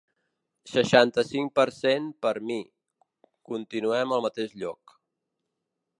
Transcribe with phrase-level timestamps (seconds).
[0.69, 2.57] Seixanta-cinc per cent Per mi,
[3.53, 4.99] continuem al mateix lloc.